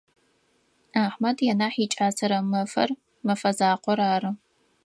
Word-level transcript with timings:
Ахьмэд 1.03 1.37
янахь 1.51 1.79
икӏасэрэ 1.85 2.39
мэфэр 2.51 2.89
мэфэзакъор 3.25 3.99
ары. 4.13 4.31